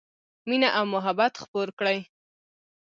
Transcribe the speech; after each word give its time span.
مینه 0.47 0.69
او 0.77 0.85
محبت 0.93 1.33
خپور 1.43 1.67
کړئ 1.79 1.99